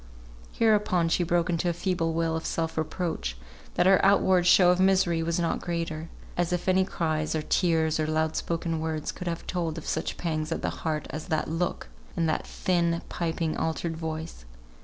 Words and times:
Hereupon 0.53 1.09
she 1.09 1.21
broke 1.23 1.47
into 1.47 1.69
a 1.69 1.73
feeble 1.73 2.13
wail 2.13 2.35
of 2.35 2.43
self 2.43 2.75
reproach, 2.75 3.37
that 3.75 3.85
her 3.85 4.03
outward 4.03 4.47
show 4.47 4.71
of 4.71 4.79
misery 4.79 5.21
was 5.21 5.39
not 5.39 5.61
greater; 5.61 6.09
as 6.35 6.51
if 6.51 6.67
any 6.67 6.83
cries, 6.85 7.35
or 7.35 7.43
tears, 7.43 7.99
or 7.99 8.07
loud 8.07 8.35
spoken 8.35 8.79
words 8.79 9.11
could 9.11 9.27
have 9.27 9.45
told 9.45 9.77
of 9.77 9.85
such 9.85 10.17
pangs 10.17 10.51
at 10.51 10.63
the 10.63 10.71
heart 10.81 11.05
as 11.11 11.27
that 11.27 11.47
look, 11.49 11.87
and 12.17 12.27
that 12.27 12.47
thin, 12.47 13.03
piping, 13.09 13.55
altered 13.55 13.95
voice! 13.95 14.43